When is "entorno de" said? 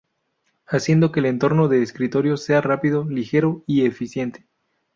1.27-1.83